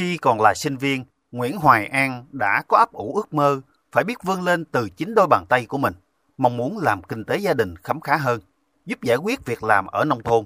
[0.00, 3.60] Khi còn là sinh viên, Nguyễn Hoài An đã có ấp ủ ước mơ
[3.92, 5.94] phải biết vươn lên từ chính đôi bàn tay của mình,
[6.38, 8.40] mong muốn làm kinh tế gia đình khấm khá hơn,
[8.86, 10.44] giúp giải quyết việc làm ở nông thôn.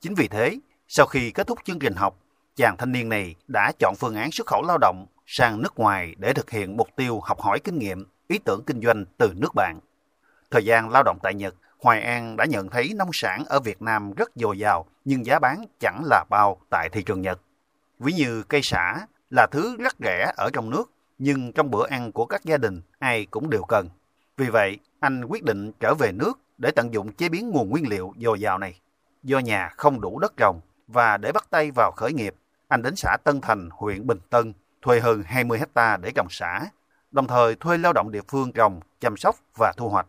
[0.00, 0.58] Chính vì thế,
[0.88, 2.18] sau khi kết thúc chương trình học,
[2.56, 6.14] chàng thanh niên này đã chọn phương án xuất khẩu lao động sang nước ngoài
[6.18, 9.54] để thực hiện mục tiêu học hỏi kinh nghiệm, ý tưởng kinh doanh từ nước
[9.54, 9.80] bạn.
[10.50, 13.82] Thời gian lao động tại Nhật, Hoài An đã nhận thấy nông sản ở Việt
[13.82, 17.40] Nam rất dồi dào nhưng giá bán chẳng là bao tại thị trường Nhật.
[17.98, 22.12] Ví như cây sả là thứ rất rẻ ở trong nước nhưng trong bữa ăn
[22.12, 23.88] của các gia đình ai cũng đều cần.
[24.36, 27.88] Vì vậy, anh quyết định trở về nước để tận dụng chế biến nguồn nguyên
[27.88, 28.80] liệu dồi dào này.
[29.22, 32.34] Do nhà không đủ đất trồng và để bắt tay vào khởi nghiệp,
[32.68, 34.52] anh đến xã Tân Thành, huyện Bình Tân,
[34.82, 36.66] thuê hơn 20 hecta để trồng sả,
[37.10, 40.06] đồng thời thuê lao động địa phương trồng, chăm sóc và thu hoạch.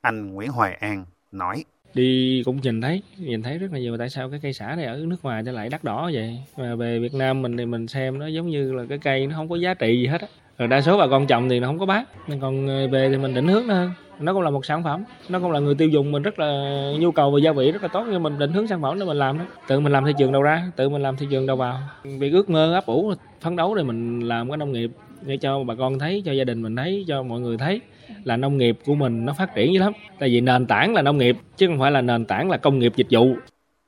[0.00, 1.64] Anh Nguyễn Hoài An nói.
[1.94, 3.96] Đi cũng nhìn thấy, nhìn thấy rất là nhiều.
[3.96, 6.38] Tại sao cái cây xả này ở nước ngoài nó lại đắt đỏ vậy.
[6.56, 9.36] Mà về Việt Nam mình thì mình xem nó giống như là cái cây nó
[9.36, 10.26] không có giá trị gì hết á.
[10.58, 12.04] Rồi đa số bà con trồng thì nó không có bán.
[12.28, 13.90] Nên còn ờ, về thì mình định hướng nó hơn.
[14.20, 15.04] Nó cũng là một sản phẩm.
[15.28, 17.82] Nó cũng là người tiêu dùng mình rất là nhu cầu về gia vị rất
[17.82, 18.06] là tốt.
[18.10, 19.44] Nhưng mình định hướng sản phẩm để mình làm đó.
[19.68, 21.78] Tự mình làm thị trường đầu ra tự mình làm thị trường đầu vào.
[22.04, 24.90] Việc ước mơ ấp ủ phấn đấu để mình làm cái nông nghiệp
[25.22, 27.80] để cho bà con thấy cho gia đình mình thấy cho mọi người thấy
[28.24, 31.02] là nông nghiệp của mình nó phát triển dữ lắm tại vì nền tảng là
[31.02, 33.36] nông nghiệp chứ không phải là nền tảng là công nghiệp dịch vụ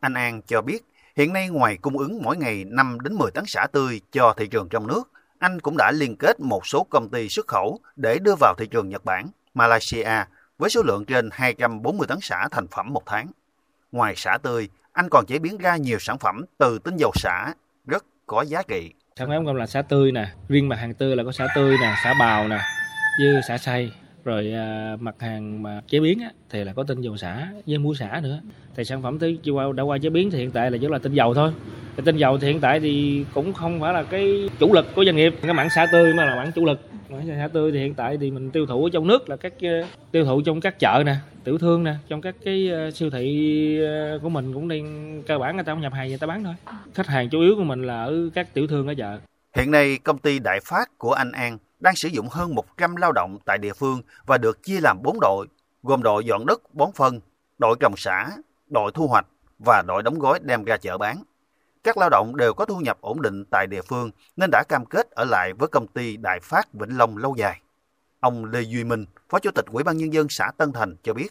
[0.01, 0.84] anh An cho biết
[1.17, 4.47] hiện nay ngoài cung ứng mỗi ngày 5 đến 10 tấn xả tươi cho thị
[4.47, 8.19] trường trong nước anh cũng đã liên kết một số công ty xuất khẩu để
[8.19, 10.25] đưa vào thị trường Nhật Bản Malaysia
[10.59, 13.27] với số lượng trên 240 tấn xả thành phẩm một tháng.
[13.93, 17.55] Ngoài xả tươi, anh còn chế biến ra nhiều sản phẩm từ tinh dầu xả
[17.87, 18.93] rất có giá trị.
[19.17, 21.77] Sản phẩm công là xả tươi nè, riêng mặt hàng tươi là có xả tươi
[21.81, 22.61] nè, xả bào nè,
[23.19, 23.93] với xả xay.
[24.25, 27.78] Rồi à, mặt hàng mà chế biến á, thì là có tinh dầu xả với
[27.78, 28.41] muối xả nữa.
[28.77, 30.98] Thì sản phẩm tới qua đã qua chế biến thì hiện tại là chỉ là
[30.98, 31.53] tinh dầu thôi.
[31.97, 35.05] Cái tinh dầu thì hiện tại thì cũng không phải là cái chủ lực của
[35.05, 35.34] doanh nghiệp.
[35.43, 36.81] Cái mảng xả tươi mà là mảng chủ lực
[37.12, 39.53] Mảng xả tươi thì hiện tại thì mình tiêu thụ ở trong nước là các
[39.62, 43.10] ờ, tiêu thụ trong các chợ nè, tiểu thương nè, trong các cái ờ, siêu
[43.10, 46.27] thị ờ, của mình cũng đang cơ bản người ta không nhập hàng người ta
[46.27, 46.54] bán thôi.
[46.94, 49.19] Khách hàng chủ yếu của mình là ở các tiểu thương ở chợ.
[49.56, 53.12] Hiện nay công ty Đại Phát của anh An đang sử dụng hơn 100 lao
[53.12, 55.47] động tại địa phương và được chia làm 4 đội,
[55.82, 57.20] gồm đội dọn đất, bón phân,
[57.59, 58.31] đội trồng xả,
[58.69, 59.26] đội thu hoạch
[59.59, 61.22] và đội đóng gói đem ra chợ bán.
[61.84, 64.87] Các lao động đều có thu nhập ổn định tại địa phương nên đã cam
[64.87, 67.60] kết ở lại với công ty Đại Phát Vĩnh Long lâu dài.
[68.21, 71.15] Ông Lê Duy Minh, Phó Chủ tịch Ủy ban Nhân dân xã Tân Thành cho
[71.15, 71.28] biết,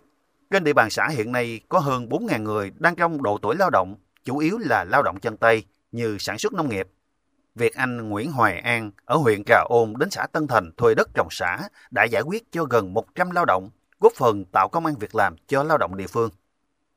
[0.52, 3.70] trên địa bàn xã hiện nay có hơn 4.000 người đang trong độ tuổi lao
[3.70, 6.88] động, chủ yếu là lao động chân tay như sản xuất nông nghiệp.
[7.56, 11.10] Việc anh Nguyễn Hoài An ở huyện Trà Ôn đến xã Tân Thành thuê đất
[11.14, 11.58] trồng xã
[11.92, 13.70] đã giải quyết cho gần 100 lao động,
[14.00, 16.30] góp phần tạo công an việc làm cho lao động địa phương.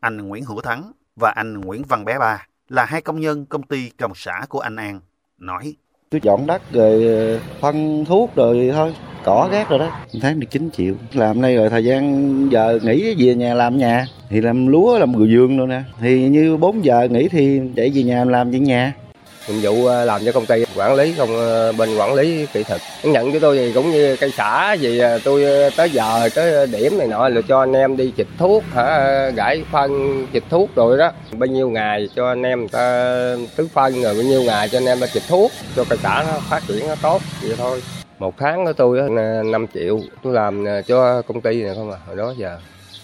[0.01, 3.63] Anh Nguyễn Hữu Thắng và anh Nguyễn Văn Bé Ba là hai công nhân công
[3.63, 5.01] ty trồng xã của anh An,
[5.39, 5.77] nói.
[6.11, 10.01] Tôi dọn đất rồi ờ, phân thuốc rồi thôi, cỏ gác rồi đó.
[10.23, 10.95] Tháng được 9 triệu.
[11.13, 14.07] Làm đây rồi thời gian giờ nghỉ về nhà làm nhà.
[14.29, 15.83] Thì làm lúa, làm dương luôn nè.
[16.01, 18.95] Thì như 4 giờ nghỉ thì chạy về nhà làm trên nhà
[19.49, 22.63] nhiệm vụ ờ, làm cho công ty quản lý không ờ, bên quản lý kỹ
[22.63, 22.81] thuật.
[23.03, 26.99] Nhận cho tôi thì cũng như cây xả gì ờ, tôi tới giờ, tới điểm
[26.99, 30.99] này nọ là cho anh em đi xịt thuốc, hả, gãi phân xịt thuốc rồi
[30.99, 31.13] đó.
[31.33, 33.15] Bao nhiêu ngày cho anh em ta,
[33.57, 36.25] tứ phân rồi bao nhiêu ngày cho anh em ta xịt thuốc, cho cây xả
[36.29, 37.83] nó phát triển nó tốt, vậy thôi.
[38.19, 39.11] Một tháng của tôi
[39.45, 42.59] 5 triệu, tôi làm cho công ty này không à hồi đó giờ,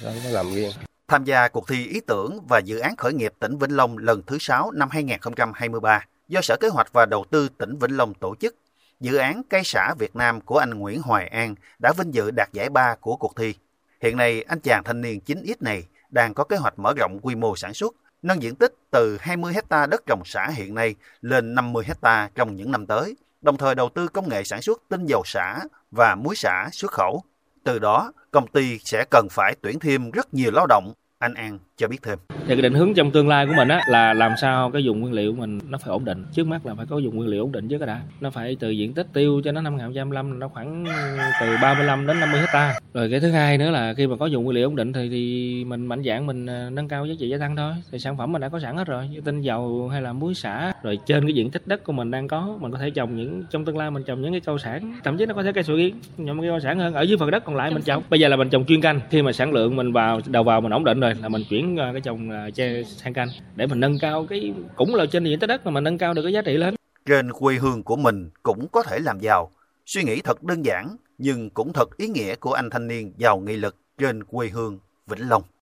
[0.04, 0.70] đó nó làm riêng.
[1.08, 4.22] Tham gia cuộc thi ý tưởng và dự án khởi nghiệp tỉnh Vĩnh Long lần
[4.26, 8.34] thứ 6 năm 2023 do Sở Kế hoạch và Đầu tư tỉnh Vĩnh Long tổ
[8.34, 8.54] chức.
[9.00, 12.48] Dự án cây xã Việt Nam của anh Nguyễn Hoài An đã vinh dự đạt
[12.52, 13.54] giải ba của cuộc thi.
[14.00, 17.34] Hiện nay, anh chàng thanh niên 9X này đang có kế hoạch mở rộng quy
[17.34, 21.54] mô sản xuất, nâng diện tích từ 20 hecta đất trồng xã hiện nay lên
[21.54, 25.06] 50 hecta trong những năm tới, đồng thời đầu tư công nghệ sản xuất tinh
[25.06, 27.22] dầu xã và muối xã xuất khẩu.
[27.64, 31.58] Từ đó, công ty sẽ cần phải tuyển thêm rất nhiều lao động anh An
[31.76, 32.18] cho biết thêm.
[32.28, 35.00] Thì cái định hướng trong tương lai của mình á là làm sao cái dùng
[35.00, 36.24] nguyên liệu mình nó phải ổn định.
[36.32, 38.00] Trước mắt là phải có dùng nguyên liệu ổn định chứ cái đã.
[38.20, 40.84] Nó phải từ diện tích tiêu cho nó năm 2025 nó khoảng
[41.40, 42.74] từ 35 đến 50 hecta.
[42.94, 45.08] Rồi cái thứ hai nữa là khi mà có dùng nguyên liệu ổn định thì
[45.08, 47.72] thì mình mạnh dạng mình à, nâng cao giá trị gia tăng thôi.
[47.92, 50.34] Thì sản phẩm mình đã có sẵn hết rồi, như tinh dầu hay là muối
[50.34, 50.72] xả.
[50.82, 53.44] Rồi trên cái diện tích đất của mình đang có, mình có thể trồng những
[53.50, 55.64] trong tương lai mình trồng những cái cây sản, thậm chí nó có thể cây
[55.64, 58.02] sầu riêng, những cái cây sản hơn ở dưới phần đất còn lại mình trồng.
[58.10, 60.60] Bây giờ là mình trồng chuyên canh, khi mà sản lượng mình vào đầu vào
[60.60, 63.28] mình ổn định rồi là mình chuyển ờ, cái trồng ờ, che tre sang canh
[63.56, 66.14] để mình nâng cao cái, cũng là trên diện tích đất mà mình nâng cao
[66.14, 66.74] được cái giá trị lên.
[67.06, 69.50] Trên quê hương của mình cũng có thể làm giàu.
[69.86, 73.40] Suy nghĩ thật đơn giản nhưng cũng thật ý nghĩa của anh thanh niên giàu
[73.40, 75.42] nghị lực trên quê hương Vĩnh Long.